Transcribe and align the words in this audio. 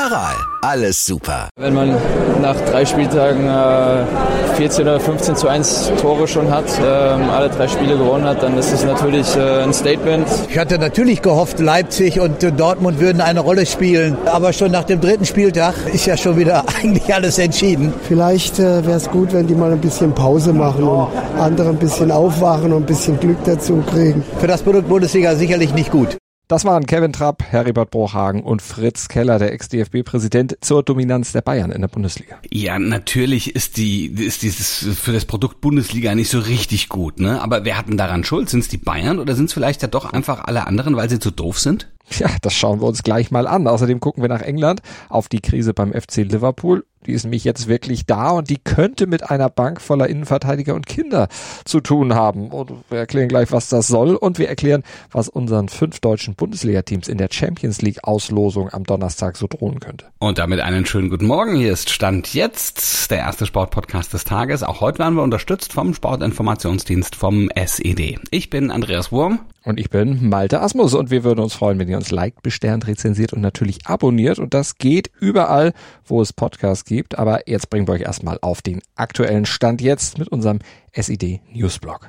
Aral, 0.00 0.34
alles 0.62 1.04
super. 1.04 1.50
Wenn 1.58 1.74
man 1.74 1.94
nach 2.40 2.56
drei 2.70 2.86
Spieltagen 2.86 3.46
äh, 3.46 4.56
14 4.56 4.88
oder 4.88 4.98
15 4.98 5.36
zu 5.36 5.46
1 5.46 5.92
Tore 6.00 6.26
schon 6.26 6.50
hat, 6.50 6.64
äh, 6.80 6.84
alle 6.84 7.50
drei 7.50 7.68
Spiele 7.68 7.98
gewonnen 7.98 8.24
hat, 8.24 8.42
dann 8.42 8.56
ist 8.56 8.72
es 8.72 8.82
natürlich 8.82 9.36
äh, 9.36 9.62
ein 9.62 9.74
Statement. 9.74 10.26
Ich 10.48 10.56
hatte 10.56 10.78
natürlich 10.78 11.20
gehofft, 11.20 11.58
Leipzig 11.60 12.18
und 12.18 12.42
äh, 12.42 12.50
Dortmund 12.50 12.98
würden 12.98 13.20
eine 13.20 13.40
Rolle 13.40 13.66
spielen. 13.66 14.16
Aber 14.24 14.54
schon 14.54 14.70
nach 14.70 14.84
dem 14.84 15.02
dritten 15.02 15.26
Spieltag 15.26 15.74
ist 15.92 16.06
ja 16.06 16.16
schon 16.16 16.38
wieder 16.38 16.64
eigentlich 16.82 17.12
alles 17.12 17.38
entschieden. 17.38 17.92
Vielleicht 18.08 18.58
äh, 18.58 18.86
wäre 18.86 18.96
es 18.96 19.10
gut, 19.10 19.34
wenn 19.34 19.48
die 19.48 19.54
mal 19.54 19.70
ein 19.70 19.82
bisschen 19.82 20.14
Pause 20.14 20.54
machen 20.54 20.84
und 20.84 21.08
andere 21.38 21.68
ein 21.68 21.78
bisschen 21.78 22.10
aufwachen 22.10 22.72
und 22.72 22.84
ein 22.84 22.86
bisschen 22.86 23.20
Glück 23.20 23.44
dazu 23.44 23.84
kriegen. 23.90 24.24
Für 24.38 24.46
das 24.46 24.62
Produkt 24.62 24.88
Bundesliga 24.88 25.34
sicherlich 25.34 25.74
nicht 25.74 25.90
gut. 25.90 26.19
Das 26.50 26.64
waren 26.64 26.84
Kevin 26.84 27.12
Trapp, 27.12 27.44
Heribert 27.44 27.92
Bruchhagen 27.92 28.42
und 28.42 28.60
Fritz 28.60 29.06
Keller, 29.06 29.38
der 29.38 29.52
Ex-DFB-Präsident, 29.52 30.58
zur 30.60 30.82
Dominanz 30.82 31.30
der 31.30 31.42
Bayern 31.42 31.70
in 31.70 31.80
der 31.80 31.86
Bundesliga. 31.86 32.40
Ja, 32.50 32.76
natürlich 32.80 33.54
ist 33.54 33.76
die 33.76 34.06
ist 34.06 34.42
dieses 34.42 34.84
für 35.00 35.12
das 35.12 35.26
Produkt 35.26 35.60
Bundesliga 35.60 36.12
nicht 36.16 36.28
so 36.28 36.40
richtig 36.40 36.88
gut, 36.88 37.20
ne? 37.20 37.40
Aber 37.40 37.64
wer 37.64 37.78
hat 37.78 37.86
denn 37.86 37.96
daran 37.96 38.24
Schuld? 38.24 38.50
Sind 38.50 38.58
es 38.58 38.68
die 38.68 38.78
Bayern 38.78 39.20
oder 39.20 39.36
sind 39.36 39.44
es 39.44 39.52
vielleicht 39.52 39.82
ja 39.82 39.86
doch 39.86 40.12
einfach 40.12 40.42
alle 40.42 40.66
anderen, 40.66 40.96
weil 40.96 41.08
sie 41.08 41.20
zu 41.20 41.30
doof 41.30 41.60
sind? 41.60 41.88
Ja, 42.18 42.28
das 42.42 42.54
schauen 42.54 42.80
wir 42.80 42.86
uns 42.86 43.02
gleich 43.02 43.30
mal 43.30 43.46
an. 43.46 43.66
Außerdem 43.66 44.00
gucken 44.00 44.22
wir 44.22 44.28
nach 44.28 44.42
England 44.42 44.82
auf 45.08 45.28
die 45.28 45.40
Krise 45.40 45.74
beim 45.74 45.92
FC 45.92 46.18
Liverpool. 46.18 46.84
Die 47.06 47.12
ist 47.12 47.24
nämlich 47.24 47.44
jetzt 47.44 47.66
wirklich 47.66 48.04
da 48.04 48.30
und 48.30 48.50
die 48.50 48.58
könnte 48.58 49.06
mit 49.06 49.30
einer 49.30 49.48
Bank 49.48 49.80
voller 49.80 50.08
Innenverteidiger 50.08 50.74
und 50.74 50.86
Kinder 50.86 51.28
zu 51.64 51.80
tun 51.80 52.14
haben. 52.14 52.48
Und 52.48 52.72
wir 52.90 52.98
erklären 52.98 53.28
gleich, 53.28 53.52
was 53.52 53.70
das 53.70 53.86
soll 53.86 54.16
und 54.16 54.38
wir 54.38 54.50
erklären, 54.50 54.82
was 55.10 55.30
unseren 55.30 55.70
fünf 55.70 56.00
deutschen 56.00 56.34
Bundesliga-Teams 56.34 57.08
in 57.08 57.16
der 57.16 57.28
Champions 57.30 57.80
League 57.80 58.04
Auslosung 58.04 58.68
am 58.70 58.84
Donnerstag 58.84 59.38
so 59.38 59.46
drohen 59.46 59.80
könnte. 59.80 60.06
Und 60.18 60.36
damit 60.36 60.60
einen 60.60 60.84
schönen 60.84 61.08
guten 61.08 61.26
Morgen. 61.26 61.56
Hier 61.56 61.72
ist 61.72 61.88
Stand 61.88 62.34
jetzt 62.34 63.10
der 63.10 63.18
erste 63.18 63.46
Sportpodcast 63.46 64.12
des 64.12 64.24
Tages. 64.24 64.62
Auch 64.62 64.82
heute 64.82 64.98
werden 64.98 65.14
wir 65.14 65.22
unterstützt 65.22 65.72
vom 65.72 65.94
Sportinformationsdienst 65.94 67.16
vom 67.16 67.48
SED. 67.54 68.18
Ich 68.30 68.50
bin 68.50 68.70
Andreas 68.70 69.10
Wurm. 69.10 69.40
Und 69.64 69.78
ich 69.78 69.90
bin 69.90 70.28
Malte 70.28 70.60
Asmus 70.60 70.94
und 70.94 71.10
wir 71.10 71.22
würden 71.22 71.40
uns 71.40 71.54
freuen, 71.54 71.78
wenn 71.78 71.88
ihr 71.88 71.98
uns 71.98 72.10
liked, 72.10 72.42
besternt, 72.42 72.86
rezensiert 72.86 73.32
und 73.32 73.40
natürlich 73.40 73.86
abonniert. 73.86 74.38
Und 74.38 74.54
das 74.54 74.76
geht 74.76 75.10
überall, 75.20 75.72
wo 76.04 76.22
es 76.22 76.32
Podcasts 76.32 76.84
gibt. 76.84 77.18
Aber 77.18 77.48
jetzt 77.48 77.68
bringen 77.68 77.86
wir 77.86 77.92
euch 77.92 78.02
erstmal 78.02 78.38
auf 78.40 78.62
den 78.62 78.80
aktuellen 78.96 79.44
Stand 79.44 79.82
jetzt 79.82 80.18
mit 80.18 80.28
unserem 80.28 80.60
SID 80.94 81.40
Newsblog. 81.52 82.08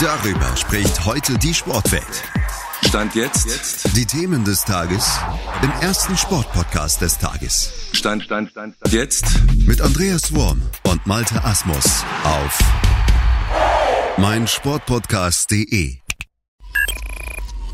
Darüber 0.00 0.56
spricht 0.56 1.04
heute 1.04 1.36
die 1.38 1.52
Sportwelt. 1.52 2.24
Stand 2.86 3.14
jetzt. 3.14 3.96
Die 3.96 4.06
Themen 4.06 4.44
des 4.44 4.64
Tages 4.64 5.18
im 5.62 5.70
ersten 5.82 6.16
Sportpodcast 6.16 7.02
des 7.02 7.18
Tages. 7.18 7.90
Stand, 7.92 8.22
Stand, 8.22 8.50
Stand, 8.50 8.76
Stand. 8.76 8.92
Jetzt 8.92 9.26
mit 9.66 9.80
Andreas 9.80 10.32
Wurm 10.34 10.62
und 10.84 11.06
Malte 11.06 11.44
Asmus 11.44 12.04
auf 12.24 12.58
meinsportpodcast.de. 14.18 15.98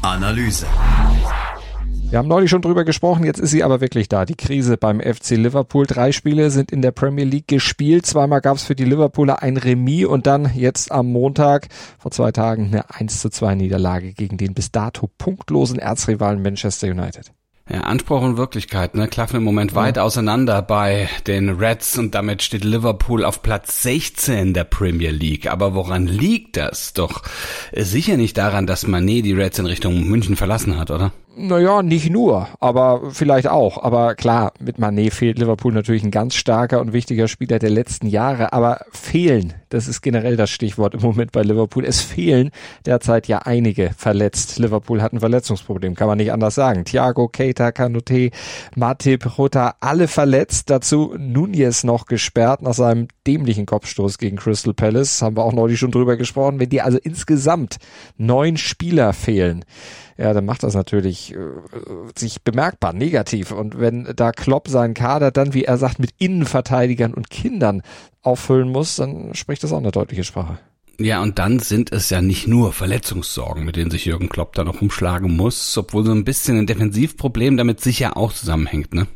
Analyse. 0.03 0.67
Wir 2.11 2.19
haben 2.19 2.29
neulich 2.29 2.51
schon 2.51 2.61
drüber 2.61 2.85
gesprochen, 2.85 3.25
jetzt 3.25 3.41
ist 3.41 3.51
sie 3.51 3.65
aber 3.65 3.81
wirklich 3.81 4.11
da. 4.11 4.27
Die 4.27 4.35
Krise 4.35 4.77
beim 4.77 5.01
FC 5.01 5.31
Liverpool. 5.31 5.87
Drei 5.87 6.13
Spiele 6.13 6.51
sind 6.51 6.71
in 6.71 6.83
der 6.83 6.93
Premier 6.93 7.25
League 7.25 7.49
gespielt. 7.49 8.05
Zweimal 8.05 8.43
gab 8.43 8.59
es 8.59 8.63
für 8.63 8.75
die 8.75 8.85
Liverpooler 8.85 9.43
ein 9.43 9.57
Remis 9.57 10.05
und 10.05 10.27
dann 10.27 10.55
jetzt 10.55 10.93
am 10.93 11.07
Montag 11.07 11.69
vor 11.99 12.11
zwei 12.11 12.31
Tagen 12.31 12.67
eine 12.67 12.91
1 12.95 13.21
zu 13.21 13.31
2 13.31 13.55
Niederlage 13.55 14.13
gegen 14.13 14.37
den 14.37 14.53
bis 14.53 14.71
dato 14.71 15.09
punktlosen 15.17 15.79
Erzrivalen 15.79 16.43
Manchester 16.43 16.89
United. 16.89 17.33
Ja, 17.71 17.81
Anspruch 17.81 18.21
und 18.21 18.37
Wirklichkeit 18.37 18.95
ne, 18.95 19.09
klaffen 19.09 19.37
im 19.37 19.43
Moment 19.43 19.75
weit 19.75 19.99
auseinander 19.99 20.61
bei 20.61 21.09
den 21.27 21.49
Reds 21.49 21.97
und 21.97 22.15
damit 22.15 22.43
steht 22.43 22.63
Liverpool 22.63 23.25
auf 23.25 23.43
Platz 23.43 23.83
16 23.83 24.53
der 24.53 24.65
Premier 24.65 25.11
League. 25.11 25.51
Aber 25.51 25.75
woran 25.75 26.07
liegt 26.07 26.59
das? 26.59 26.93
Doch 26.93 27.23
sicher 27.73 28.19
nicht 28.19 28.37
daran, 28.37 28.67
dass 28.67 28.87
Manet 28.87 29.25
die 29.25 29.33
Reds 29.33 29.59
in 29.59 29.65
Richtung 29.65 30.07
München 30.07 30.37
verlassen 30.37 30.79
hat, 30.79 30.91
oder? 30.91 31.13
Naja, 31.37 31.83
nicht 31.83 32.11
nur, 32.11 32.47
aber 32.61 33.11
vielleicht 33.11 33.49
auch. 33.49 33.83
Aber 33.83 34.15
klar, 34.15 34.53
mit 34.61 34.79
Manet 34.79 35.13
fehlt 35.13 35.39
Liverpool 35.39 35.73
natürlich 35.73 36.05
ein 36.05 36.13
ganz 36.13 36.37
starker 36.37 36.81
und 36.81 36.93
wichtiger 36.93 37.27
Spieler 37.27 37.59
der 37.59 37.71
letzten 37.71 38.07
Jahre. 38.07 38.53
Aber 38.53 38.83
fehlen, 38.93 39.53
das 39.69 39.89
ist 39.89 40.01
generell 40.01 40.37
das 40.37 40.51
Stichwort 40.51 40.95
im 40.95 41.01
Moment 41.01 41.33
bei 41.33 41.43
Liverpool. 41.43 41.85
Es 41.85 42.01
fehlen 42.01 42.51
derzeit 42.87 43.27
ja 43.27 43.39
einige 43.39 43.91
verletzt. 43.97 44.61
Liverpool 44.61 45.03
hat 45.03 45.13
ein 45.13 45.19
Verletzungsproblem, 45.19 45.97
kann 45.97 46.07
man 46.07 46.19
nicht 46.19 46.31
anders 46.31 46.55
sagen. 46.55 46.85
Thiago, 46.85 47.27
Keita, 47.27 47.73
Kanute, 47.73 48.31
Matip, 48.77 49.37
Rota, 49.37 49.75
alle 49.81 50.07
verletzt. 50.07 50.71
Dazu 50.71 51.17
Nunez 51.19 51.83
noch 51.83 52.07
gesperrt 52.07 52.63
nach 52.63 52.75
seinem 52.75 53.09
dämlichen 53.27 53.67
Kopfstoß 53.67 54.19
gegen 54.19 54.37
Crystal 54.37 54.75
Palace. 54.75 55.21
Haben 55.21 55.37
wir 55.37 55.45
auch 55.45 55.53
neulich 55.53 55.81
schon 55.81 55.91
drüber 55.91 56.17
gesprochen. 56.17 56.61
Wenn 56.61 56.69
dir 56.69 56.85
also 56.85 56.99
insgesamt 57.03 57.79
neun 58.17 58.57
Spieler 58.57 59.13
fehlen, 59.13 59.65
ja, 60.17 60.33
dann 60.33 60.45
macht 60.45 60.63
das 60.63 60.75
natürlich 60.75 61.35
äh, 61.35 61.39
sich 62.17 62.43
bemerkbar 62.43 62.93
negativ. 62.93 63.51
Und 63.51 63.79
wenn 63.79 64.13
da 64.17 64.33
Klopp 64.33 64.69
seinen 64.69 64.95
Kader 64.95 65.31
dann, 65.31 65.55
wie 65.55 65.65
er 65.65 65.77
sagt, 65.77 65.99
mit 65.99 66.11
Innenverteidigern 66.19 67.15
und 67.15 67.31
Kindern 67.31 67.83
auffüllen 68.23 68.69
muss, 68.69 68.97
dann 68.97 69.35
spricht 69.35 69.65
das 69.65 69.73
auch 69.73 69.79
eine 69.79 69.91
deutliche 69.91 70.25
Sprache. 70.25 70.59
Ja, 70.99 71.23
und 71.23 71.41
dann 71.41 71.59
sind 71.59 71.93
es 71.93 72.11
ja 72.11 72.23
nicht 72.23 72.47
nur 72.47 72.73
Verletzungssorgen, 72.73 73.65
mit 73.65 73.75
denen 73.77 73.91
sich 73.91 74.05
Jürgen 74.05 74.29
Klopp 74.29 74.55
da 74.55 74.63
noch 74.63 74.81
umschlagen 74.81 75.37
muss, 75.37 75.77
obwohl 75.77 76.05
so 76.05 76.13
ein 76.13 76.25
bisschen 76.25 76.59
ein 76.59 76.67
Defensivproblem 76.67 77.57
damit 77.57 77.81
sicher 77.81 78.17
auch 78.17 78.33
zusammenhängt, 78.33 78.95
ne? 78.95 79.09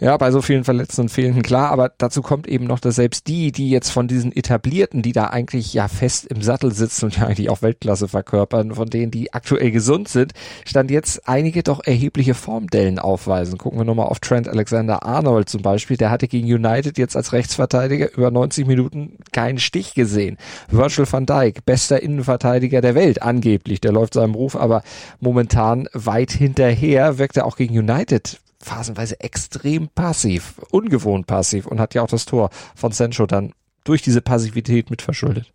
Ja, 0.00 0.16
bei 0.16 0.30
so 0.30 0.42
vielen 0.42 0.62
Verletzten 0.62 1.02
und 1.02 1.08
Fehlenden 1.08 1.42
klar, 1.42 1.70
aber 1.70 1.90
dazu 1.98 2.22
kommt 2.22 2.46
eben 2.46 2.66
noch, 2.66 2.78
dass 2.78 2.94
selbst 2.94 3.26
die, 3.26 3.50
die 3.50 3.70
jetzt 3.70 3.90
von 3.90 4.06
diesen 4.06 4.34
Etablierten, 4.34 5.02
die 5.02 5.12
da 5.12 5.24
eigentlich 5.24 5.74
ja 5.74 5.88
fest 5.88 6.26
im 6.26 6.42
Sattel 6.42 6.72
sitzen 6.72 7.06
und 7.06 7.16
ja 7.16 7.26
eigentlich 7.26 7.50
auch 7.50 7.62
Weltklasse 7.62 8.06
verkörpern, 8.06 8.74
von 8.74 8.88
denen, 8.88 9.10
die 9.10 9.32
aktuell 9.32 9.72
gesund 9.72 10.08
sind, 10.08 10.32
stand 10.64 10.90
jetzt 10.90 11.28
einige 11.28 11.64
doch 11.64 11.80
erhebliche 11.84 12.34
Formdellen 12.34 13.00
aufweisen. 13.00 13.58
Gucken 13.58 13.80
wir 13.80 13.84
nochmal 13.84 14.06
auf 14.06 14.20
Trent 14.20 14.48
Alexander-Arnold 14.48 15.48
zum 15.48 15.62
Beispiel, 15.62 15.96
der 15.96 16.10
hatte 16.10 16.28
gegen 16.28 16.46
United 16.46 16.96
jetzt 16.96 17.16
als 17.16 17.32
Rechtsverteidiger 17.32 18.12
über 18.16 18.30
90 18.30 18.66
Minuten 18.66 19.18
keinen 19.32 19.58
Stich 19.58 19.94
gesehen. 19.94 20.36
Virgil 20.70 21.10
van 21.10 21.26
Dijk, 21.26 21.64
bester 21.64 22.00
Innenverteidiger 22.00 22.80
der 22.80 22.94
Welt, 22.94 23.22
angeblich, 23.22 23.80
der 23.80 23.92
läuft 23.92 24.14
seinem 24.14 24.34
Ruf 24.34 24.54
aber 24.54 24.82
momentan 25.18 25.88
weit 25.92 26.30
hinterher, 26.30 27.18
wirkt 27.18 27.36
er 27.36 27.46
auch 27.46 27.56
gegen 27.56 27.76
United 27.76 28.38
phasenweise 28.60 29.20
extrem 29.20 29.88
passiv, 29.88 30.54
ungewohnt 30.70 31.26
passiv 31.26 31.66
und 31.66 31.80
hat 31.80 31.94
ja 31.94 32.02
auch 32.02 32.08
das 32.08 32.24
Tor 32.24 32.50
von 32.74 32.92
Sancho 32.92 33.26
dann 33.26 33.52
durch 33.88 34.02
diese 34.02 34.20
Passivität 34.20 34.90
mitverschuldet. 34.90 35.50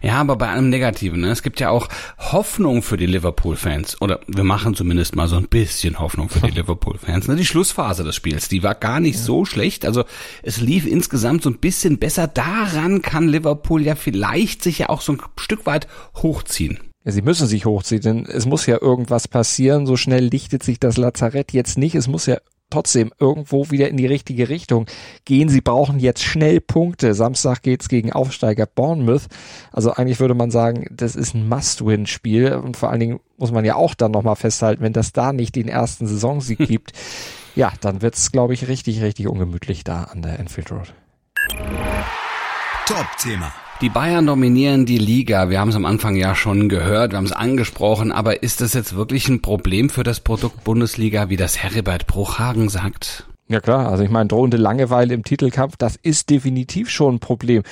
Ja, 0.00 0.14
aber 0.14 0.36
bei 0.36 0.48
einem 0.48 0.70
Negativen. 0.70 1.20
Ne? 1.20 1.28
Es 1.28 1.42
gibt 1.42 1.60
ja 1.60 1.68
auch 1.68 1.88
Hoffnung 2.18 2.82
für 2.82 2.96
die 2.96 3.04
Liverpool-Fans. 3.04 4.00
Oder 4.00 4.20
wir 4.26 4.44
machen 4.44 4.74
zumindest 4.74 5.16
mal 5.16 5.28
so 5.28 5.36
ein 5.36 5.48
bisschen 5.48 5.98
Hoffnung 5.98 6.30
für 6.30 6.40
die 6.40 6.50
Liverpool-Fans. 6.54 7.28
Ne? 7.28 7.36
Die 7.36 7.44
Schlussphase 7.44 8.02
des 8.02 8.16
Spiels, 8.16 8.48
die 8.48 8.62
war 8.62 8.74
gar 8.74 9.00
nicht 9.00 9.16
ja. 9.16 9.22
so 9.22 9.44
schlecht. 9.44 9.84
Also 9.84 10.04
es 10.42 10.60
lief 10.60 10.86
insgesamt 10.86 11.42
so 11.42 11.50
ein 11.50 11.58
bisschen 11.58 11.98
besser. 11.98 12.26
Daran 12.26 13.02
kann 13.02 13.28
Liverpool 13.28 13.82
ja 13.82 13.96
vielleicht 13.96 14.62
sich 14.62 14.78
ja 14.78 14.88
auch 14.88 15.02
so 15.02 15.12
ein 15.12 15.22
Stück 15.36 15.66
weit 15.66 15.86
hochziehen. 16.16 16.80
Ja, 17.04 17.12
sie 17.12 17.22
müssen 17.22 17.46
sich 17.46 17.66
hochziehen, 17.66 18.00
denn 18.00 18.26
es 18.26 18.46
muss 18.46 18.66
ja 18.66 18.80
irgendwas 18.80 19.28
passieren. 19.28 19.86
So 19.86 19.96
schnell 19.96 20.24
lichtet 20.24 20.62
sich 20.62 20.80
das 20.80 20.96
Lazarett 20.96 21.52
jetzt 21.52 21.76
nicht. 21.76 21.94
Es 21.94 22.08
muss 22.08 22.26
ja 22.26 22.38
trotzdem 22.70 23.12
irgendwo 23.20 23.70
wieder 23.70 23.88
in 23.88 23.96
die 23.96 24.06
richtige 24.06 24.48
Richtung 24.48 24.86
gehen. 25.24 25.48
Sie 25.48 25.60
brauchen 25.60 26.00
jetzt 26.00 26.22
schnell 26.22 26.60
Punkte. 26.60 27.14
Samstag 27.14 27.62
geht's 27.62 27.88
gegen 27.88 28.12
Aufsteiger 28.12 28.66
Bournemouth. 28.66 29.26
Also 29.70 29.92
eigentlich 29.92 30.18
würde 30.18 30.34
man 30.34 30.50
sagen, 30.50 30.86
das 30.90 31.14
ist 31.14 31.34
ein 31.34 31.48
Must-Win-Spiel. 31.48 32.54
Und 32.54 32.76
vor 32.76 32.90
allen 32.90 33.00
Dingen 33.00 33.20
muss 33.36 33.52
man 33.52 33.64
ja 33.64 33.76
auch 33.76 33.94
dann 33.94 34.10
nochmal 34.10 34.36
festhalten, 34.36 34.82
wenn 34.82 34.94
das 34.94 35.12
da 35.12 35.32
nicht 35.32 35.54
den 35.56 35.68
ersten 35.68 36.06
Saisonsieg 36.06 36.58
gibt, 36.66 36.92
ja, 37.54 37.72
dann 37.80 38.02
wird's, 38.02 38.32
glaube 38.32 38.54
ich, 38.54 38.66
richtig, 38.66 39.00
richtig 39.02 39.28
ungemütlich 39.28 39.84
da 39.84 40.04
an 40.04 40.22
der 40.22 40.40
Enfield 40.40 40.72
Road. 40.72 40.94
Top-Thema. 42.86 43.52
Die 43.80 43.88
Bayern 43.88 44.26
dominieren 44.26 44.86
die 44.86 44.98
Liga. 44.98 45.50
Wir 45.50 45.60
haben 45.60 45.68
es 45.70 45.74
am 45.76 45.84
Anfang 45.84 46.14
ja 46.14 46.34
schon 46.34 46.68
gehört, 46.68 47.10
wir 47.10 47.18
haben 47.18 47.24
es 47.26 47.32
angesprochen, 47.32 48.12
aber 48.12 48.42
ist 48.42 48.60
das 48.60 48.72
jetzt 48.72 48.94
wirklich 48.94 49.28
ein 49.28 49.42
Problem 49.42 49.90
für 49.90 50.04
das 50.04 50.20
Produkt 50.20 50.62
Bundesliga, 50.62 51.28
wie 51.28 51.36
das 51.36 51.58
Heribert 51.58 52.06
Bruchhagen 52.06 52.68
sagt? 52.68 53.26
Ja 53.48 53.60
klar, 53.60 53.90
also 53.90 54.02
ich 54.02 54.10
meine, 54.10 54.28
drohende 54.28 54.56
Langeweile 54.56 55.12
im 55.12 55.22
Titelkampf, 55.22 55.76
das 55.76 55.96
ist 55.96 56.30
definitiv 56.30 56.88
schon 56.88 57.16
ein 57.16 57.18
Problem. 57.18 57.62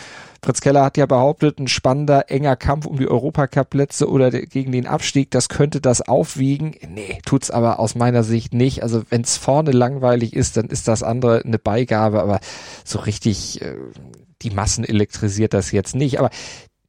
Fritz 0.45 0.61
Keller 0.61 0.85
hat 0.85 0.97
ja 0.99 1.07
behauptet, 1.07 1.61
ein 1.61 1.69
spannender, 1.69 2.31
enger 2.31 2.57
Kampf 2.57 2.85
um 2.85 2.99
die 2.99 3.09
Europacup-Plätze 3.09 4.11
oder 4.11 4.31
gegen 4.31 4.73
den 4.73 4.89
Abstieg, 4.89 5.31
das 5.31 5.49
könnte 5.49 5.81
das 5.81 6.03
aufwiegen. 6.03 6.75
Nee, 6.87 7.21
tut's 7.25 7.51
aber 7.51 7.79
aus 7.79 7.95
meiner 7.95 8.25
Sicht 8.25 8.53
nicht. 8.53 8.83
Also 8.83 9.03
wenn's 9.09 9.37
vorne 9.37 9.71
langweilig 9.71 10.35
ist, 10.35 10.57
dann 10.57 10.67
ist 10.67 10.89
das 10.89 11.03
andere 11.03 11.43
eine 11.43 11.59
Beigabe, 11.59 12.21
aber 12.23 12.41
so 12.85 12.99
richtig 12.99 13.63
äh, 13.63 13.77
die 14.43 14.51
Massen 14.51 14.85
elektrisiert 14.85 15.55
das 15.55 15.73
jetzt 15.73 15.95
nicht. 15.95 16.19
Aber 16.19 16.31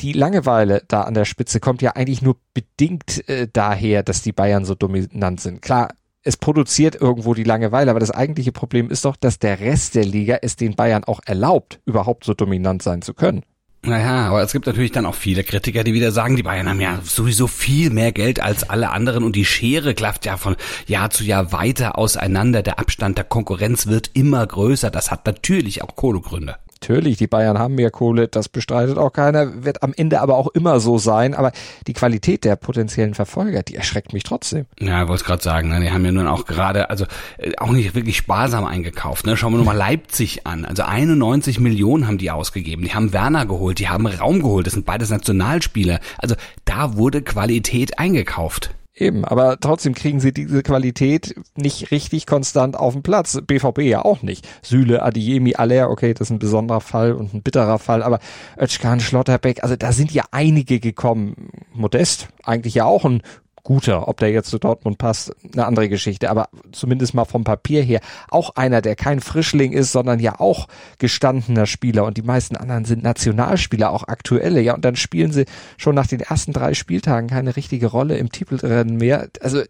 die 0.02 0.14
Langeweile 0.14 0.84
da 0.88 1.02
an 1.02 1.14
der 1.14 1.26
Spitze 1.26 1.60
kommt 1.60 1.82
ja 1.82 1.92
eigentlich 1.92 2.22
nur 2.22 2.38
bedingt 2.54 3.28
äh, 3.30 3.48
daher, 3.52 4.04
dass 4.04 4.22
die 4.22 4.34
Bayern 4.34 4.66
so 4.66 4.76
dominant 4.76 5.40
sind. 5.40 5.62
Klar, 5.62 5.90
es 6.24 6.38
produziert 6.38 6.96
irgendwo 7.00 7.34
die 7.34 7.44
Langeweile, 7.44 7.92
aber 7.92 8.00
das 8.00 8.12
eigentliche 8.12 8.52
Problem 8.52 8.90
ist 8.90 9.06
doch, 9.06 9.16
dass 9.16 9.40
der 9.40 9.60
Rest 9.60 9.96
der 9.96 10.06
Liga 10.06 10.40
es 10.42 10.56
den 10.56 10.76
Bayern 10.76 11.04
auch 11.04 11.20
erlaubt, 11.26 11.80
überhaupt 11.86 12.24
so 12.24 12.34
dominant 12.34 12.82
sein 12.82 13.02
zu 13.02 13.14
können. 13.14 13.44
Naja, 13.86 14.30
aber 14.30 14.42
es 14.42 14.54
gibt 14.54 14.66
natürlich 14.66 14.94
dann 14.94 15.06
auch 15.06 15.16
viele 15.16 15.44
Kritiker, 15.44 15.84
die 15.84 15.94
wieder 15.94 16.14
sagen, 16.14 16.38
die 16.38 16.44
Bayern 16.44 16.70
haben 16.70 16.80
ja 16.80 17.02
sowieso 17.04 17.48
viel 17.48 17.90
mehr 17.90 18.14
Geld 18.14 18.40
als 18.40 18.70
alle 18.70 18.92
anderen 18.92 19.26
und 19.26 19.36
die 19.36 19.44
Schere 19.44 19.94
klafft 19.94 20.26
ja 20.26 20.38
von 20.38 20.56
Jahr 20.88 21.10
zu 21.10 21.26
Jahr 21.26 21.52
weiter 21.52 21.98
auseinander. 21.98 22.64
Der 22.64 22.80
Abstand 22.80 23.18
der 23.18 23.26
Konkurrenz 23.26 23.88
wird 23.88 24.12
immer 24.14 24.48
größer. 24.48 24.90
Das 24.90 25.12
hat 25.12 25.26
natürlich 25.26 25.82
auch 25.82 25.98
Kohlegründe. 25.98 26.56
Natürlich, 26.84 27.16
die 27.16 27.28
Bayern 27.28 27.60
haben 27.60 27.76
mehr 27.76 27.92
Kohle, 27.92 28.28
das 28.28 28.50
bestreitet 28.50 28.98
auch 28.98 29.14
keiner, 29.14 29.64
wird 29.64 29.84
am 29.84 29.94
Ende 29.96 30.20
aber 30.20 30.36
auch 30.36 30.48
immer 30.48 30.82
so 30.82 30.98
sein. 30.98 31.34
Aber 31.34 31.54
die 31.88 31.94
Qualität 31.94 32.44
der 32.44 32.58
potenziellen 32.58 33.14
Verfolger, 33.14 33.64
die 33.64 33.76
erschreckt 33.76 34.12
mich 34.12 34.24
trotzdem. 34.24 34.66
Ja, 34.82 35.04
ich 35.04 35.08
wollte 35.08 35.24
gerade 35.24 35.42
sagen, 35.42 35.70
ne, 35.70 35.80
die 35.80 35.92
haben 35.92 36.04
ja 36.04 36.12
nun 36.12 36.28
auch 36.28 36.46
gerade, 36.46 36.90
also 36.90 37.06
äh, 37.38 37.54
auch 37.58 37.72
nicht 37.72 37.96
wirklich 37.96 38.18
sparsam 38.18 38.66
eingekauft. 38.66 39.26
Ne? 39.26 39.38
Schauen 39.38 39.54
wir 39.54 39.58
nur 39.58 39.66
mal 39.66 39.78
Leipzig 39.78 40.46
an. 40.46 40.66
Also 40.66 40.84
91 40.84 41.62
Millionen 41.62 42.06
haben 42.06 42.18
die 42.18 42.32
ausgegeben. 42.32 42.84
Die 42.84 42.94
haben 42.94 43.14
Werner 43.14 43.46
geholt, 43.46 43.80
die 43.80 43.88
haben 43.88 44.06
Raum 44.06 44.42
geholt. 44.42 44.68
Das 44.68 44.74
sind 44.74 44.86
beides 44.86 45.10
Nationalspieler. 45.10 46.02
Also 46.18 46.36
da 46.66 46.98
wurde 46.98 47.22
Qualität 47.22 47.98
eingekauft. 47.98 48.72
Eben, 48.96 49.26
aber 49.26 49.60
trotzdem 49.60 49.96
kriegen 49.96 50.20
sie 50.20 50.32
diese 50.32 50.62
Qualität 50.62 51.36
nicht 51.56 51.90
richtig 51.90 52.28
konstant 52.28 52.78
auf 52.78 52.94
den 52.94 53.02
Platz. 53.02 53.42
BVB 53.42 53.80
ja 53.80 54.06
auch 54.06 54.22
nicht. 54.22 54.48
Süle, 54.62 55.02
Adiemi, 55.02 55.56
Aller, 55.56 55.90
okay, 55.90 56.14
das 56.14 56.28
ist 56.28 56.32
ein 56.32 56.38
besonderer 56.38 56.80
Fall 56.80 57.14
und 57.14 57.34
ein 57.34 57.42
bitterer 57.42 57.80
Fall, 57.80 58.04
aber 58.04 58.20
Özkan, 58.56 59.00
Schlotterbeck, 59.00 59.64
also 59.64 59.76
da 59.76 59.94
sind 59.94 60.12
ja 60.12 60.26
einige 60.30 60.80
gekommen. 60.80 61.50
Modest, 61.74 62.28
eigentlich 62.44 62.76
ja 62.76 62.86
auch 62.86 63.04
ein 63.04 63.24
guter. 63.64 64.08
Ob 64.08 64.18
der 64.18 64.32
jetzt 64.32 64.50
zu 64.50 64.60
Dortmund 64.60 64.98
passt, 64.98 65.36
eine 65.54 65.66
andere 65.66 65.90
Geschichte. 65.90 66.30
Aber 66.30 66.50
zumindest 66.72 67.14
mal 67.14 67.26
vom 67.26 67.44
Papier 67.44 67.82
her 67.82 68.02
auch 68.30 68.56
einer, 68.56 68.82
der 68.82 68.96
kein 68.96 69.20
Frischling 69.20 69.72
ist, 69.72 69.92
sondern 69.92 70.20
ja 70.20 70.40
auch 70.40 70.68
gestandener 70.98 71.66
Spieler. 71.66 72.06
Und 72.06 72.18
die 72.18 72.22
meisten 72.22 72.56
anderen 72.56 72.86
sind 72.86 73.04
Nationalspieler, 73.04 73.92
auch 73.92 74.04
aktuelle. 74.08 74.62
Ja, 74.62 74.76
und 74.76 74.86
dann 74.86 74.96
spielen 74.96 75.32
sie 75.32 75.46
schon 75.78 75.96
nach 75.96 76.08
den 76.08 76.20
ersten 76.20 76.54
drei 76.54 76.74
Spieltagen 76.74 77.30
keine 77.30 77.56
richtige 77.56 77.88
Rolle 77.88 78.18
im 78.18 78.32
Titelrennen 78.32 78.98
mehr. 78.98 79.30
Also 79.42 79.62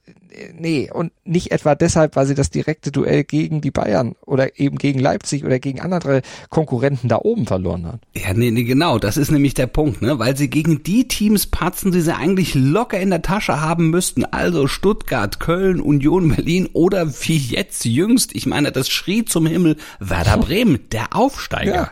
nee, 0.57 0.89
und 0.91 1.11
nicht 1.23 1.51
etwa 1.51 1.75
deshalb, 1.75 2.15
weil 2.15 2.25
sie 2.25 2.35
das 2.35 2.49
direkte 2.49 2.91
Duell 2.91 3.23
gegen 3.23 3.61
die 3.61 3.71
Bayern 3.71 4.15
oder 4.25 4.59
eben 4.59 4.77
gegen 4.77 4.99
Leipzig 4.99 5.45
oder 5.45 5.59
gegen 5.59 5.81
andere 5.81 6.21
Konkurrenten 6.49 7.07
da 7.07 7.17
oben 7.17 7.45
verloren 7.45 7.85
haben. 7.85 7.99
Ja, 8.13 8.33
nee, 8.33 8.51
nee, 8.51 8.63
genau, 8.63 8.99
das 8.99 9.17
ist 9.17 9.31
nämlich 9.31 9.53
der 9.53 9.67
Punkt, 9.67 10.01
ne? 10.01 10.19
Weil 10.19 10.35
sie 10.37 10.49
gegen 10.49 10.83
die 10.83 11.07
Teams 11.07 11.47
patzen, 11.47 11.91
die 11.91 12.01
sie 12.01 12.15
eigentlich 12.15 12.55
locker 12.55 12.99
in 12.99 13.09
der 13.09 13.21
Tasche 13.21 13.61
haben 13.83 13.89
müssten. 13.89 14.25
Also 14.25 14.67
Stuttgart, 14.67 15.39
Köln, 15.39 15.81
Union 15.81 16.29
Berlin 16.29 16.69
oder 16.73 17.07
wie 17.07 17.37
jetzt 17.37 17.85
jüngst, 17.85 18.35
ich 18.35 18.45
meine, 18.45 18.71
das 18.71 18.89
schrie 18.89 19.25
zum 19.25 19.45
Himmel 19.45 19.77
Werder 19.99 20.37
Bremen, 20.37 20.79
der 20.91 21.15
Aufsteiger. 21.15 21.75
Ja. 21.75 21.91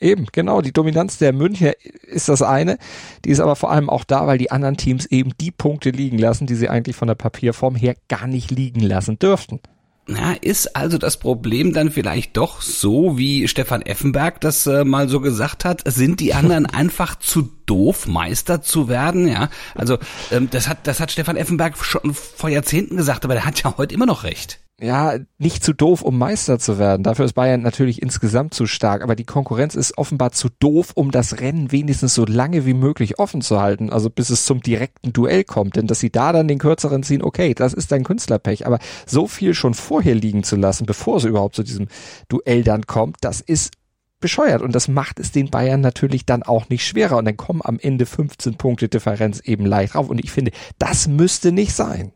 Eben, 0.00 0.26
genau. 0.32 0.60
Die 0.60 0.72
Dominanz 0.72 1.18
der 1.18 1.32
Münchner 1.32 1.72
ist 2.02 2.28
das 2.28 2.42
eine. 2.42 2.78
Die 3.24 3.30
ist 3.30 3.40
aber 3.40 3.56
vor 3.56 3.70
allem 3.70 3.88
auch 3.88 4.04
da, 4.04 4.26
weil 4.26 4.38
die 4.38 4.50
anderen 4.50 4.76
Teams 4.76 5.06
eben 5.06 5.32
die 5.40 5.50
Punkte 5.50 5.90
liegen 5.90 6.18
lassen, 6.18 6.46
die 6.46 6.56
sie 6.56 6.68
eigentlich 6.68 6.96
von 6.96 7.08
der 7.08 7.14
Papierform 7.14 7.74
her 7.74 7.96
gar 8.08 8.26
nicht 8.26 8.50
liegen 8.50 8.80
lassen 8.80 9.18
dürften. 9.18 9.60
Na, 10.06 10.34
ist 10.34 10.76
also 10.76 10.98
das 10.98 11.16
Problem 11.16 11.72
dann 11.72 11.90
vielleicht 11.90 12.36
doch 12.36 12.60
so, 12.60 13.16
wie 13.16 13.48
Stefan 13.48 13.80
Effenberg 13.80 14.38
das 14.40 14.66
äh, 14.66 14.84
mal 14.84 15.08
so 15.08 15.20
gesagt 15.20 15.64
hat? 15.64 15.82
Sind 15.86 16.20
die 16.20 16.34
anderen 16.34 16.66
einfach 16.74 17.18
zu 17.18 17.50
doof, 17.64 18.06
Meister 18.06 18.60
zu 18.60 18.88
werden? 18.88 19.26
Ja, 19.26 19.48
also 19.74 19.98
ähm, 20.30 20.48
das 20.50 20.68
hat 20.68 20.86
das 20.86 21.00
hat 21.00 21.10
Stefan 21.10 21.36
Effenberg 21.36 21.78
schon 21.78 22.12
vor 22.12 22.50
Jahrzehnten 22.50 22.98
gesagt, 22.98 23.24
aber 23.24 23.34
der 23.34 23.46
hat 23.46 23.62
ja 23.62 23.74
heute 23.78 23.94
immer 23.94 24.06
noch 24.06 24.24
recht 24.24 24.60
ja, 24.80 25.18
nicht 25.38 25.62
zu 25.62 25.72
doof, 25.72 26.02
um 26.02 26.18
Meister 26.18 26.58
zu 26.58 26.78
werden. 26.78 27.04
Dafür 27.04 27.24
ist 27.24 27.34
Bayern 27.34 27.62
natürlich 27.62 28.02
insgesamt 28.02 28.54
zu 28.54 28.66
stark, 28.66 29.02
aber 29.02 29.14
die 29.14 29.24
Konkurrenz 29.24 29.76
ist 29.76 29.96
offenbar 29.96 30.32
zu 30.32 30.48
doof, 30.58 30.92
um 30.94 31.12
das 31.12 31.40
Rennen 31.40 31.70
wenigstens 31.70 32.14
so 32.14 32.24
lange 32.24 32.66
wie 32.66 32.74
möglich 32.74 33.18
offen 33.20 33.40
zu 33.40 33.60
halten, 33.60 33.90
also 33.90 34.10
bis 34.10 34.30
es 34.30 34.44
zum 34.44 34.60
direkten 34.60 35.12
Duell 35.12 35.44
kommt. 35.44 35.76
Denn 35.76 35.86
dass 35.86 36.00
sie 36.00 36.10
da 36.10 36.32
dann 36.32 36.48
den 36.48 36.58
kürzeren 36.58 37.04
ziehen, 37.04 37.22
okay, 37.22 37.54
das 37.54 37.72
ist 37.72 37.92
ein 37.92 38.02
Künstlerpech, 38.02 38.66
aber 38.66 38.80
so 39.06 39.28
viel 39.28 39.54
schon 39.54 39.74
vorher 39.74 40.16
liegen 40.16 40.42
zu 40.42 40.56
lassen, 40.56 40.86
bevor 40.86 41.18
es 41.18 41.24
überhaupt 41.24 41.54
zu 41.54 41.62
diesem 41.62 41.86
Duell 42.28 42.64
dann 42.64 42.86
kommt, 42.86 43.18
das 43.20 43.40
ist 43.40 43.74
bescheuert 44.18 44.62
und 44.62 44.74
das 44.74 44.88
macht 44.88 45.20
es 45.20 45.32
den 45.32 45.50
Bayern 45.50 45.82
natürlich 45.82 46.24
dann 46.26 46.42
auch 46.42 46.68
nicht 46.68 46.86
schwerer 46.86 47.18
und 47.18 47.26
dann 47.26 47.36
kommen 47.36 47.60
am 47.62 47.78
Ende 47.78 48.06
15 48.06 48.56
Punkte 48.56 48.88
Differenz 48.88 49.40
eben 49.40 49.66
leicht 49.66 49.94
rauf 49.94 50.08
und 50.08 50.18
ich 50.24 50.32
finde, 50.32 50.50
das 50.78 51.06
müsste 51.06 51.52
nicht 51.52 51.74
sein. 51.74 52.12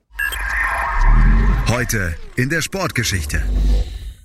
Heute 1.68 2.14
in 2.36 2.48
der 2.48 2.62
Sportgeschichte. 2.62 3.42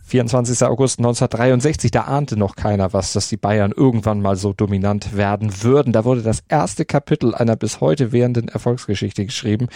24. 0.06 0.64
August 0.64 1.00
1963, 1.00 1.92
da 1.92 2.04
ahnte 2.04 2.38
noch 2.38 2.56
keiner 2.56 2.94
was, 2.94 3.12
dass 3.12 3.28
die 3.28 3.36
Bayern 3.36 3.74
irgendwann 3.76 4.22
mal 4.22 4.38
so 4.38 4.54
dominant 4.54 5.18
werden 5.18 5.62
würden. 5.62 5.92
Da 5.92 6.06
wurde 6.06 6.22
das 6.22 6.42
erste 6.48 6.86
Kapitel 6.86 7.36
einer 7.36 7.58
bis 7.58 7.82
heute 7.82 8.14
währenden 8.14 8.48
Erfolgsgeschichte 8.48 9.26
geschrieben. 9.26 9.68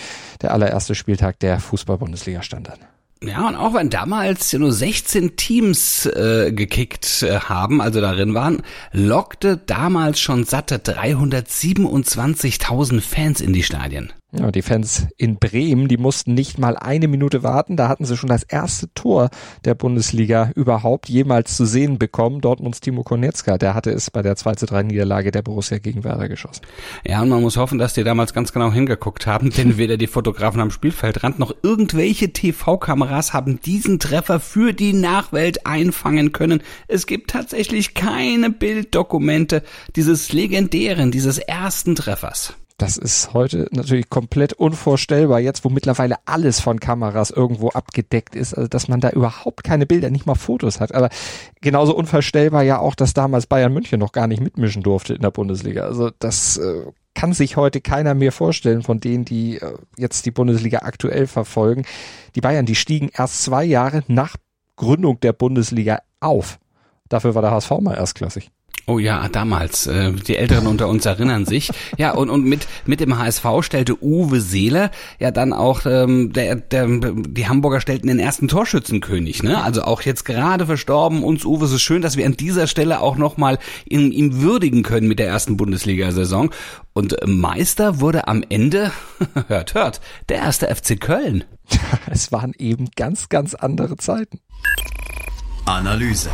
Der 0.42 0.54
allererste 0.54 0.96
Spieltag 0.96 1.40
der 1.40 1.60
Fußball-Bundesliga 1.60 2.42
stand 2.42 2.69
an. 2.69 2.80
Ja, 3.22 3.46
und 3.46 3.56
auch 3.56 3.74
wenn 3.74 3.90
damals 3.90 4.54
nur 4.54 4.72
16 4.72 5.36
Teams 5.36 6.06
äh, 6.06 6.54
gekickt 6.54 7.22
äh, 7.24 7.40
haben, 7.40 7.81
also 7.81 8.00
darin 8.00 8.34
waren, 8.34 8.63
lockte 8.94 9.58
damals 9.58 10.22
schon 10.22 10.46
satte 10.46 10.78
327.000 10.78 13.01
Fans 13.01 13.41
in 13.41 13.51
die 13.51 13.63
Stadien. 13.63 14.13
Ja, 14.34 14.51
die 14.51 14.62
Fans 14.62 15.07
in 15.15 15.38
Bremen, 15.38 15.88
die 15.88 15.96
mussten 15.96 16.34
nicht 16.34 16.60
mal 16.60 16.75
eine 16.75 17.07
Minute 17.07 17.43
warten. 17.43 17.77
Da 17.77 17.88
hatten 17.88 18.03
sie 18.03 18.17
schon 18.17 18.27
das 18.27 18.43
erste 18.43 18.93
Tor 18.93 19.29
der 19.63 19.74
Bundesliga 19.74 20.51
überhaupt 20.53 21.07
jemals 21.07 21.55
zu 21.55 21.65
sehen 21.65 21.98
bekommen. 21.98 22.41
Dortmunds 22.41 22.81
Timo 22.81 23.03
Konietzka, 23.03 23.57
der 23.57 23.74
hatte 23.74 23.89
es 23.91 24.12
bei 24.12 24.22
der 24.22 24.36
2 24.36 24.55
zu 24.55 24.65
3 24.65 24.84
Niederlage 24.84 25.31
der 25.31 25.43
Borussia 25.43 25.77
gegen 25.77 26.03
Werder 26.03 26.27
geschossen. 26.27 26.63
Ja, 27.05 27.22
und 27.22 27.29
man 27.29 27.41
muss 27.41 27.55
hoffen, 27.55 27.77
dass 27.77 27.93
die 27.93 28.03
damals 28.03 28.34
ganz 28.34 28.51
genau 28.51 28.69
hingeguckt 28.69 29.27
haben, 29.27 29.50
denn 29.57 29.77
weder 29.77 29.96
die 29.96 30.07
Fotografen 30.07 30.60
am 30.60 30.72
Spielfeldrand 30.72 31.39
noch 31.39 31.55
irgendwelche 31.63 32.34
TV-Kameras 32.34 33.31
haben 33.31 33.62
diesen 33.62 33.98
Treffer 33.98 34.41
für 34.41 34.74
die 34.74 34.91
Nachwelt 34.91 35.65
einfangen 35.65 36.34
können. 36.34 36.62
Es 36.89 37.07
gibt 37.07 37.29
tatsächlich 37.29 37.93
keine 37.93 38.50
Bilddokumente 38.50 39.63
dieses 39.96 40.34
legendären, 40.34 41.12
dieses 41.12 41.38
ersten 41.38 41.96
Treffers. 41.96 42.57
Das 42.77 42.96
ist 42.96 43.34
heute 43.34 43.67
natürlich 43.72 44.07
komplett 44.07 44.53
unvorstellbar, 44.53 45.39
jetzt 45.39 45.65
wo 45.65 45.69
mittlerweile 45.69 46.17
alles 46.25 46.60
von 46.60 46.79
Kameras 46.79 47.31
irgendwo 47.31 47.69
abgedeckt 47.69 48.36
ist, 48.36 48.53
also 48.53 48.67
dass 48.67 48.88
man 48.88 49.01
da 49.01 49.10
überhaupt 49.10 49.63
keine 49.63 49.88
Bilder, 49.88 50.12
nicht 50.12 50.27
mal 50.27 50.36
Fotos 50.36 50.79
hat. 50.79 50.93
Aber 50.93 51.10
genauso 51.60 51.96
unvorstellbar 51.96 52.62
ja 52.62 52.77
auch, 52.77 52.93
dass 52.93 53.15
damals 53.15 53.48
Bayern 53.48 53.74
München 53.74 54.00
noch 54.00 54.12
gar 54.12 54.27
nicht 54.27 54.43
mitmischen 54.43 54.84
durfte 54.84 55.15
in 55.15 55.22
der 55.22 55.31
Bundesliga. 55.31 55.86
Also 55.86 56.12
das 56.19 56.57
äh, 56.57 56.84
kann 57.15 57.34
sich 57.34 57.57
heute 57.57 57.81
keiner 57.81 58.13
mehr 58.13 58.31
vorstellen 58.31 58.84
von 58.84 59.00
denen, 59.00 59.25
die 59.25 59.57
äh, 59.57 59.74
jetzt 59.98 60.27
die 60.27 60.31
Bundesliga 60.31 60.79
aktuell 60.84 61.25
verfolgen. 61.25 61.84
Die 62.36 62.41
Bayern, 62.41 62.67
die 62.67 62.75
stiegen 62.75 63.10
erst 63.12 63.41
zwei 63.41 63.63
Jahre 63.63 64.03
nach 64.07 64.36
Gründung 64.75 65.19
der 65.22 65.34
Bundesliga 65.34 66.01
auf. 66.19 66.60
Dafür 67.10 67.34
war 67.34 67.41
der 67.41 67.50
HSV 67.50 67.72
mal 67.81 67.96
erstklassig. 67.96 68.51
Oh 68.89 69.00
ja, 69.00 69.27
damals. 69.27 69.86
Äh, 69.86 70.13
die 70.13 70.38
Älteren 70.38 70.65
unter 70.65 70.88
uns 70.88 71.06
erinnern 71.06 71.46
sich. 71.46 71.70
Ja, 71.98 72.13
und, 72.13 72.29
und 72.29 72.46
mit, 72.46 72.67
mit 72.86 73.01
dem 73.01 73.20
HSV 73.20 73.46
stellte 73.60 74.01
Uwe 74.01 74.39
Seeler 74.39 74.91
ja 75.20 75.29
dann 75.29 75.51
auch, 75.51 75.86
ähm, 75.86 76.32
der, 76.32 76.56
der, 76.56 76.88
die 76.88 77.50
Hamburger 77.50 77.82
stellten 77.82 78.08
den 78.08 78.17
ersten 78.17 78.48
Torschützenkönig. 78.48 79.44
Ne? 79.44 79.62
Also 79.62 79.82
auch 79.82 80.03
jetzt 80.03 80.24
gerade 80.24 80.67
verstorben 80.67 81.22
uns 81.22 81.44
Uwe. 81.44 81.65
Es 81.65 81.74
ist 81.74 81.82
schön, 81.82 82.01
dass 82.01 82.15
wir 82.15 82.25
an 82.25 82.38
dieser 82.38 82.65
Stelle 82.65 83.01
auch 83.01 83.17
nochmal 83.17 83.60
ihm, 83.89 84.10
ihm 84.10 84.41
würdigen 84.41 84.84
können 84.84 85.10
mit 85.10 85.20
der 85.20 85.27
ersten 85.27 85.58
Bundesliga-Saison. 85.58 86.51
Und 86.94 87.17
Meister 87.25 88.00
wurde 88.00 88.29
am 88.29 88.41
Ende, 88.48 88.94
hört, 89.50 89.74
hört, 89.74 90.00
der 90.29 90.38
erste 90.38 90.74
FC 90.74 91.00
Köln. 91.00 91.44
Es 92.10 92.32
waren 92.32 92.53
eben 92.58 92.88
ganz, 92.96 93.27
ganz 93.27 93.53
andere 93.53 93.98
Zeiten. 93.98 94.39
Analyse. 95.65 96.29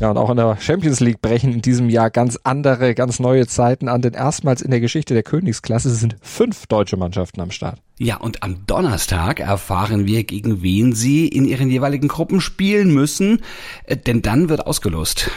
Ja, 0.00 0.10
und 0.10 0.16
auch 0.16 0.30
in 0.30 0.36
der 0.36 0.56
Champions 0.60 1.00
League 1.00 1.20
brechen 1.20 1.52
in 1.52 1.60
diesem 1.60 1.88
Jahr 1.88 2.10
ganz 2.10 2.38
andere, 2.44 2.94
ganz 2.94 3.18
neue 3.18 3.48
Zeiten 3.48 3.88
an, 3.88 4.00
denn 4.00 4.14
erstmals 4.14 4.62
in 4.62 4.70
der 4.70 4.80
Geschichte 4.80 5.12
der 5.12 5.24
Königsklasse 5.24 5.90
sind 5.90 6.16
fünf 6.22 6.68
deutsche 6.68 6.96
Mannschaften 6.96 7.40
am 7.40 7.50
Start. 7.50 7.80
Ja, 7.98 8.18
und 8.18 8.44
am 8.44 8.64
Donnerstag 8.66 9.40
erfahren 9.40 10.06
wir, 10.06 10.22
gegen 10.22 10.62
wen 10.62 10.92
sie 10.92 11.26
in 11.26 11.44
ihren 11.44 11.68
jeweiligen 11.68 12.06
Gruppen 12.06 12.40
spielen 12.40 12.94
müssen, 12.94 13.42
äh, 13.84 13.96
denn 13.96 14.22
dann 14.22 14.48
wird 14.48 14.68
ausgelost. 14.68 15.32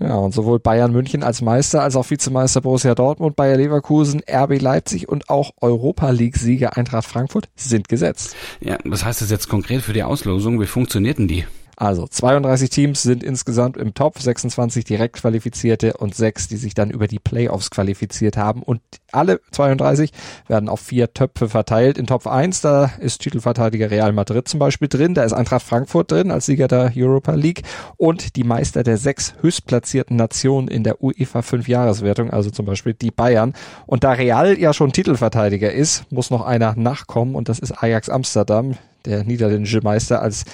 Ja, 0.00 0.14
und 0.14 0.34
sowohl 0.34 0.58
Bayern 0.58 0.90
München 0.90 1.22
als 1.22 1.40
Meister 1.40 1.82
als 1.82 1.94
auch 1.94 2.10
Vizemeister 2.10 2.60
Borussia 2.60 2.96
Dortmund, 2.96 3.36
Bayer 3.36 3.56
Leverkusen, 3.56 4.22
RB 4.28 4.60
Leipzig 4.60 5.08
und 5.08 5.28
auch 5.28 5.52
Europa 5.60 6.10
League-Sieger 6.10 6.76
Eintracht 6.76 7.06
Frankfurt 7.06 7.50
sind 7.54 7.88
gesetzt. 7.88 8.34
Ja, 8.60 8.78
was 8.84 9.04
heißt 9.04 9.20
das 9.20 9.30
jetzt 9.30 9.48
konkret 9.48 9.82
für 9.82 9.92
die 9.92 10.02
Auslosung? 10.02 10.60
Wie 10.60 10.66
funktioniert 10.66 11.18
denn 11.18 11.28
die? 11.28 11.44
Also 11.76 12.06
32 12.06 12.70
Teams 12.70 13.02
sind 13.02 13.24
insgesamt 13.24 13.76
im 13.76 13.94
Top, 13.94 14.18
26 14.18 14.84
direkt 14.84 15.16
qualifizierte 15.16 15.94
und 15.94 16.14
sechs, 16.14 16.46
die 16.48 16.56
sich 16.56 16.74
dann 16.74 16.90
über 16.90 17.08
die 17.08 17.18
Playoffs 17.18 17.70
qualifiziert 17.70 18.36
haben. 18.36 18.62
Und 18.62 18.80
alle 19.10 19.40
32 19.52 20.12
werden 20.48 20.68
auf 20.68 20.80
vier 20.80 21.14
Töpfe 21.14 21.48
verteilt. 21.48 21.98
In 21.98 22.06
Top 22.06 22.26
1, 22.26 22.60
da 22.60 22.92
ist 23.00 23.22
Titelverteidiger 23.22 23.90
Real 23.90 24.12
Madrid 24.12 24.48
zum 24.48 24.60
Beispiel 24.60 24.88
drin, 24.88 25.14
da 25.14 25.24
ist 25.24 25.32
Eintracht 25.32 25.62
Frankfurt 25.62 26.12
drin 26.12 26.30
als 26.30 26.46
Sieger 26.46 26.68
der 26.68 26.92
Europa 26.94 27.32
League 27.34 27.62
und 27.96 28.36
die 28.36 28.44
Meister 28.44 28.82
der 28.82 28.98
sechs 28.98 29.34
höchstplatzierten 29.40 30.16
Nationen 30.16 30.68
in 30.68 30.84
der 30.84 31.02
UEFA 31.02 31.42
5 31.42 31.68
Jahreswertung, 31.68 32.30
also 32.30 32.50
zum 32.50 32.66
Beispiel 32.66 32.94
die 32.94 33.10
Bayern. 33.10 33.54
Und 33.86 34.04
da 34.04 34.12
Real 34.12 34.58
ja 34.58 34.72
schon 34.72 34.92
Titelverteidiger 34.92 35.72
ist, 35.72 36.10
muss 36.12 36.30
noch 36.30 36.44
einer 36.44 36.74
nachkommen 36.76 37.34
und 37.34 37.48
das 37.48 37.58
ist 37.58 37.72
Ajax 37.82 38.08
Amsterdam 38.08 38.76
der 39.06 39.24
niederländische 39.24 39.80
Meister 39.82 40.22
als 40.22 40.44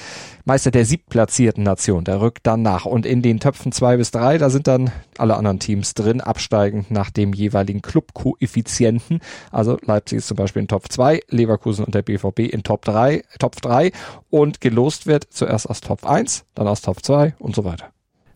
Meister 0.45 0.71
der 0.71 0.87
siebtplatzierten 0.87 1.63
Nation. 1.63 2.05
Der 2.05 2.21
rückt 2.21 2.47
dann 2.47 2.63
nach. 2.63 2.87
Und 2.87 3.05
in 3.05 3.21
den 3.21 3.39
Töpfen 3.39 3.71
zwei 3.71 3.99
bis 3.99 4.11
drei, 4.11 4.39
da 4.39 4.49
sind 4.49 4.67
dann 4.67 4.91
alle 5.19 5.37
anderen 5.37 5.59
Teams 5.59 5.95
drin, 5.95 6.21
absteigend 6.21 6.91
nach 6.91 7.11
dem 7.11 7.35
jeweiligen 7.35 7.83
Clubkoeffizienten. 7.83 9.21
Also 9.51 9.77
Leipzig 9.85 10.19
ist 10.19 10.29
zum 10.29 10.37
Beispiel 10.37 10.63
in 10.63 10.69
Top 10.69 10.91
2, 10.91 11.21
Leverkusen 11.29 11.85
und 11.85 11.95
der 11.95 12.03
BVB 12.03 12.41
in 12.41 12.63
Top 12.63 12.85
3, 12.85 13.23
Top 13.39 13.61
3 13.61 13.93
und 14.31 14.61
gelost 14.61 15.07
wird 15.07 15.27
zuerst 15.31 15.69
aus 15.69 15.81
Top 15.81 16.07
1, 16.07 16.45
dann 16.55 16.67
aus 16.67 16.81
Top 16.81 17.05
2 17.05 17.35
und 17.39 17.55
so 17.55 17.65
weiter. 17.65 17.91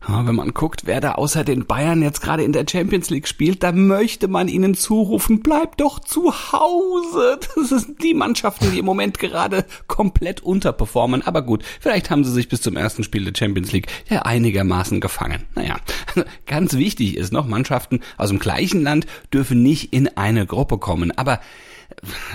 Wenn 0.07 0.35
man 0.35 0.53
guckt, 0.53 0.83
wer 0.85 1.01
da 1.01 1.13
außer 1.13 1.45
den 1.45 1.67
Bayern 1.67 2.03
jetzt 2.03 2.21
gerade 2.21 2.43
in 2.43 2.53
der 2.53 2.67
Champions 2.69 3.09
League 3.11 3.29
spielt, 3.29 3.63
da 3.63 3.73
möchte 3.73 4.29
man 4.29 4.49
ihnen 4.49 4.75
zurufen, 4.75 5.43
bleibt 5.43 5.81
doch 5.81 6.01
zu 6.01 6.33
Hause. 6.53 7.39
Das 7.55 7.69
sind 7.69 8.03
die 8.03 8.15
Mannschaften, 8.15 8.71
die 8.73 8.79
im 8.79 8.85
Moment 8.85 9.19
gerade 9.19 9.65
komplett 9.87 10.41
unterperformen. 10.41 11.23
Aber 11.23 11.43
gut, 11.43 11.63
vielleicht 11.81 12.11
haben 12.11 12.25
sie 12.25 12.33
sich 12.33 12.49
bis 12.49 12.61
zum 12.61 12.77
ersten 12.77 13.05
Spiel 13.05 13.25
der 13.25 13.35
Champions 13.37 13.73
League 13.73 13.87
ja 14.09 14.23
einigermaßen 14.23 15.01
gefangen. 15.01 15.45
Naja, 15.55 15.77
ganz 16.47 16.75
wichtig 16.75 17.17
ist 17.17 17.33
noch, 17.33 17.47
Mannschaften 17.47 18.01
aus 18.17 18.31
dem 18.31 18.39
gleichen 18.39 18.83
Land 18.83 19.07
dürfen 19.33 19.63
nicht 19.63 19.93
in 19.93 20.09
eine 20.17 20.47
Gruppe 20.47 20.79
kommen. 20.79 21.17
Aber 21.17 21.41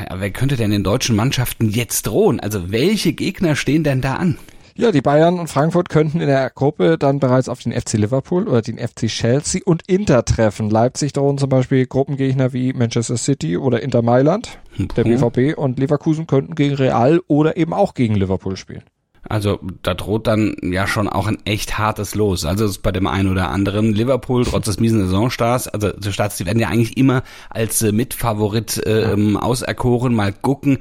ja, 0.10 0.20
wer 0.20 0.32
könnte 0.32 0.56
denn 0.56 0.72
den 0.72 0.84
deutschen 0.84 1.16
Mannschaften 1.16 1.70
jetzt 1.70 2.08
drohen? 2.08 2.40
Also 2.40 2.72
welche 2.72 3.14
Gegner 3.14 3.56
stehen 3.56 3.84
denn 3.84 4.02
da 4.02 4.16
an? 4.16 4.38
Ja, 4.78 4.92
die 4.92 5.02
Bayern 5.02 5.40
und 5.40 5.48
Frankfurt 5.48 5.90
könnten 5.90 6.22
in 6.22 6.28
der 6.28 6.52
Gruppe 6.52 7.00
dann 7.00 7.20
bereits 7.20 7.50
auf 7.50 7.60
den 7.60 7.72
FC 7.74 7.94
Liverpool 7.94 8.48
oder 8.48 8.62
den 8.62 8.78
FC 8.78 9.08
Chelsea 9.08 9.62
und 9.66 9.82
Inter 9.88 10.24
treffen. 10.24 10.70
Leipzig 10.70 11.14
drohen 11.14 11.40
zum 11.40 11.50
Beispiel 11.50 11.88
Gruppengegner 11.88 12.54
wie 12.54 12.74
Manchester 12.74 13.18
City 13.18 13.58
oder 13.58 13.82
Inter 13.82 14.04
Mailand, 14.04 14.60
der 14.96 15.04
BVB 15.04 15.58
und 15.58 15.80
Leverkusen 15.80 16.28
könnten 16.28 16.54
gegen 16.54 16.76
Real 16.76 17.22
oder 17.26 17.58
eben 17.58 17.74
auch 17.74 17.96
gegen 17.96 18.14
Liverpool 18.14 18.56
spielen. 18.56 18.84
Also 19.30 19.60
da 19.82 19.96
droht 19.96 20.28
dann 20.28 20.56
ja 20.62 20.88
schon 20.88 21.10
auch 21.10 21.26
ein 21.28 21.40
echt 21.44 21.78
hartes 21.78 22.16
Los. 22.16 22.46
Also 22.46 22.66
ist 22.66 22.84
bei 22.84 22.92
dem 22.92 23.08
einen 23.08 23.30
oder 23.30 23.50
anderen 23.50 23.94
Liverpool 23.94 24.46
trotz 24.46 24.68
des 24.68 24.80
miesen 24.80 25.02
Saisonstarts, 25.02 25.68
also 25.68 25.92
die 25.92 26.14
Starts, 26.14 26.38
die 26.38 26.46
werden 26.46 26.60
ja 26.60 26.70
eigentlich 26.70 26.98
immer 26.98 27.24
als 27.50 27.82
äh, 27.82 27.92
Mitfavorit 27.92 28.78
äh, 28.86 29.16
auserkoren. 29.38 30.14
Mal 30.14 30.34
gucken, 30.34 30.78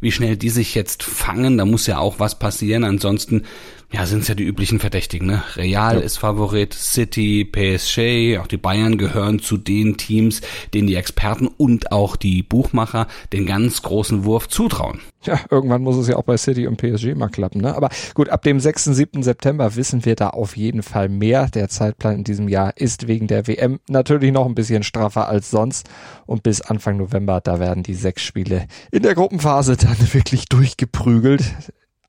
wie 0.00 0.12
schnell 0.12 0.36
die 0.36 0.50
sich 0.50 0.74
jetzt 0.74 1.02
fangen. 1.02 1.58
Da 1.58 1.64
muss 1.64 1.86
ja 1.86 1.98
auch 1.98 2.18
was 2.18 2.38
passieren. 2.38 2.84
Ansonsten 2.84 3.44
ja, 3.92 4.06
sind 4.06 4.22
es 4.22 4.28
ja 4.28 4.36
die 4.36 4.44
üblichen 4.44 4.78
Verdächtigen. 4.78 5.26
Ne? 5.26 5.42
Real 5.56 5.96
ja. 5.96 6.00
ist 6.00 6.18
Favorit, 6.18 6.74
City, 6.74 7.44
PSG, 7.44 8.38
auch 8.38 8.46
die 8.46 8.56
Bayern 8.56 8.98
gehören 8.98 9.40
zu 9.40 9.56
den 9.56 9.96
Teams, 9.96 10.42
denen 10.72 10.86
die 10.86 10.94
Experten 10.94 11.48
und 11.48 11.90
auch 11.90 12.14
die 12.14 12.44
Buchmacher 12.44 13.08
den 13.32 13.46
ganz 13.46 13.82
großen 13.82 14.24
Wurf 14.24 14.48
zutrauen. 14.48 15.00
Ja, 15.22 15.40
irgendwann 15.50 15.82
muss 15.82 15.96
es 15.96 16.06
ja 16.06 16.16
auch 16.16 16.22
bei 16.22 16.36
City 16.36 16.68
und 16.68 16.76
PSG 16.76 17.14
mal 17.16 17.28
klappen. 17.28 17.60
Ne? 17.60 17.74
Aber 17.74 17.90
gut, 18.14 18.28
ab 18.28 18.42
dem 18.42 18.60
6. 18.60 18.84
7. 18.84 19.22
September 19.24 19.74
wissen 19.74 20.04
wir 20.04 20.14
da 20.14 20.30
auf 20.30 20.56
jeden 20.56 20.82
Fall 20.82 21.08
mehr. 21.08 21.48
Der 21.48 21.68
Zeitplan 21.68 22.18
in 22.18 22.24
diesem 22.24 22.48
Jahr 22.48 22.76
ist 22.76 23.08
wegen 23.08 23.26
der 23.26 23.48
WM 23.48 23.80
natürlich 23.88 24.32
noch 24.32 24.46
ein 24.46 24.54
bisschen 24.54 24.84
straffer 24.84 25.28
als 25.28 25.50
sonst. 25.50 25.90
Und 26.26 26.44
bis 26.44 26.60
Anfang 26.60 26.96
November, 26.96 27.40
da 27.40 27.58
werden 27.58 27.82
die 27.82 27.94
sechs 27.94 28.22
Spiele 28.22 28.66
in 28.92 29.02
der 29.02 29.16
Gruppenphase 29.16 29.76
dann 29.76 29.96
wirklich 30.12 30.46
durchgeprügelt 30.46 31.42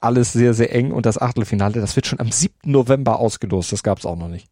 alles 0.01 0.33
sehr, 0.33 0.53
sehr 0.53 0.73
eng 0.75 0.91
und 0.91 1.05
das 1.05 1.17
Achtelfinale, 1.17 1.79
das 1.79 1.95
wird 1.95 2.07
schon 2.07 2.19
am 2.19 2.31
7. 2.31 2.53
November 2.65 3.19
ausgelost. 3.19 3.71
Das 3.71 3.83
gab 3.83 3.99
es 3.99 4.05
auch 4.05 4.17
noch 4.17 4.27
nicht. 4.27 4.47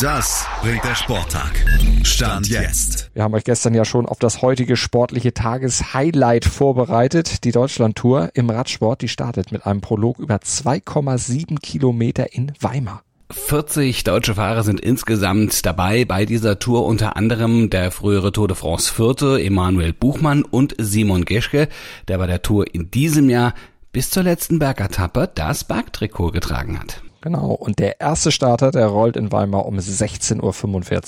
Das 0.00 0.46
bringt 0.62 0.84
der 0.84 0.94
Sporttag. 0.94 1.64
Stand 2.04 2.48
jetzt. 2.48 3.10
Wir 3.14 3.24
haben 3.24 3.34
euch 3.34 3.44
gestern 3.44 3.74
ja 3.74 3.84
schon 3.84 4.06
auf 4.06 4.18
das 4.18 4.42
heutige 4.42 4.76
sportliche 4.76 5.34
Tageshighlight 5.34 6.44
vorbereitet. 6.44 7.44
Die 7.44 7.50
Deutschlandtour 7.50 8.30
im 8.34 8.48
Radsport, 8.50 9.02
die 9.02 9.08
startet 9.08 9.50
mit 9.50 9.66
einem 9.66 9.80
Prolog 9.80 10.18
über 10.18 10.36
2,7 10.36 11.58
Kilometer 11.60 12.32
in 12.32 12.52
Weimar. 12.60 13.02
40 13.30 14.04
deutsche 14.04 14.36
Fahrer 14.36 14.62
sind 14.62 14.80
insgesamt 14.80 15.66
dabei 15.66 16.06
bei 16.06 16.24
dieser 16.24 16.58
Tour, 16.58 16.86
unter 16.86 17.16
anderem 17.16 17.68
der 17.68 17.90
frühere 17.90 18.32
Tour 18.32 18.48
de 18.48 18.56
France 18.56 18.92
Vierte, 18.92 19.42
Emanuel 19.42 19.92
Buchmann 19.92 20.44
und 20.44 20.74
Simon 20.78 21.26
Geschke, 21.26 21.68
der 22.08 22.18
bei 22.18 22.26
der 22.26 22.40
Tour 22.40 22.72
in 22.72 22.90
diesem 22.90 23.28
Jahr 23.28 23.52
bis 23.98 24.10
zur 24.10 24.22
letzten 24.22 24.60
Bergetappe 24.60 25.28
das 25.34 25.64
Bergtrikot 25.64 26.30
getragen 26.30 26.78
hat. 26.78 27.02
Genau, 27.20 27.50
und 27.50 27.80
der 27.80 28.00
erste 28.00 28.30
Starter, 28.30 28.70
der 28.70 28.86
rollt 28.86 29.16
in 29.16 29.32
Weimar 29.32 29.66
um 29.66 29.76
16.45 29.76 30.40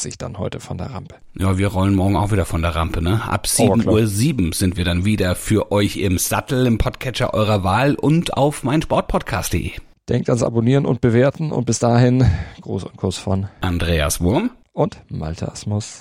Uhr 0.09 0.12
dann 0.18 0.38
heute 0.38 0.59
von 0.59 0.76
der 0.76 0.90
Rampe. 0.90 1.14
Ja, 1.38 1.56
wir 1.56 1.68
rollen 1.68 1.94
morgen 1.94 2.16
auch 2.16 2.32
wieder 2.32 2.47
von 2.47 2.62
der 2.62 2.75
Rampe, 2.75 3.00
ne? 3.00 3.23
Ab 3.23 3.47
7.07 3.47 3.87
Uhr 3.87 4.06
7 4.09 4.52
sind 4.54 4.76
wir 4.76 4.85
dann 4.85 5.04
wieder 5.04 5.37
für 5.37 5.70
euch 5.70 5.99
im 5.99 6.18
Sattel, 6.18 6.66
im 6.66 6.78
Podcatcher 6.78 7.32
eurer 7.32 7.62
Wahl 7.62 7.94
und 7.94 8.37
auf 8.37 8.64
meinsportpodcast.de. 8.64 9.70
Denkt 10.09 10.28
ans 10.28 10.42
Abonnieren 10.42 10.85
und 10.85 11.00
Bewerten 11.00 11.52
und 11.52 11.66
bis 11.66 11.78
dahin 11.78 12.28
Gruß 12.61 12.82
und 12.82 12.97
Kuss 12.97 13.18
von 13.18 13.47
Andreas 13.61 14.20
Wurm 14.20 14.50
und 14.73 15.00
Malte 15.09 15.49
Asmus. 15.49 16.00